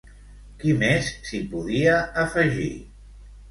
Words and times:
Qui 0.63 0.73
més 0.83 1.11
s'hi 1.29 1.43
podia 1.53 2.01
afegir? 2.25 2.73